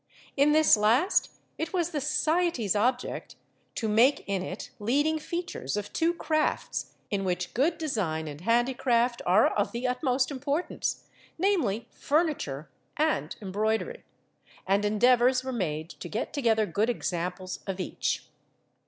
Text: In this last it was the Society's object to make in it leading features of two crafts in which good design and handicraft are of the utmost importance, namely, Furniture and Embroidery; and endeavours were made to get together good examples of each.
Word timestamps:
In 0.35 0.51
this 0.51 0.75
last 0.75 1.29
it 1.59 1.73
was 1.73 1.91
the 1.91 2.01
Society's 2.01 2.75
object 2.75 3.35
to 3.75 3.87
make 3.87 4.23
in 4.25 4.41
it 4.41 4.71
leading 4.79 5.19
features 5.19 5.77
of 5.77 5.93
two 5.93 6.11
crafts 6.11 6.95
in 7.11 7.23
which 7.23 7.53
good 7.53 7.77
design 7.77 8.27
and 8.27 8.41
handicraft 8.41 9.21
are 9.27 9.45
of 9.53 9.71
the 9.73 9.87
utmost 9.87 10.31
importance, 10.31 11.03
namely, 11.37 11.87
Furniture 11.91 12.67
and 12.97 13.35
Embroidery; 13.43 14.03
and 14.65 14.85
endeavours 14.85 15.43
were 15.43 15.53
made 15.53 15.91
to 15.91 16.09
get 16.09 16.33
together 16.33 16.65
good 16.65 16.89
examples 16.89 17.59
of 17.67 17.79
each. 17.79 18.25